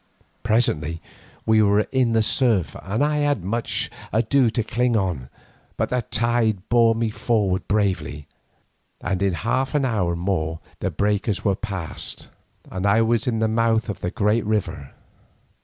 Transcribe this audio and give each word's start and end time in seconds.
Presently 0.41 0.99
we 1.45 1.61
were 1.61 1.81
in 1.91 2.13
the 2.13 2.23
surf, 2.23 2.75
and 2.81 3.03
I 3.03 3.17
had 3.17 3.43
much 3.43 3.91
ado 4.11 4.49
to 4.49 4.63
cling 4.63 4.97
on, 4.97 5.29
but 5.77 5.89
the 5.89 6.01
tide 6.01 6.67
bore 6.69 6.95
me 6.95 7.11
forward 7.11 7.67
bravely, 7.67 8.25
and 8.99 9.21
in 9.21 9.35
half 9.45 9.75
an 9.75 9.85
hour 9.85 10.15
more 10.15 10.59
the 10.79 10.89
breakers 10.89 11.45
were 11.45 11.53
past, 11.55 12.29
and 12.71 12.87
I 12.87 13.03
was 13.03 13.27
in 13.27 13.37
the 13.37 13.47
mouth 13.47 13.89
of 13.89 13.99
the 13.99 14.09
great 14.09 14.43
river. 14.43 14.91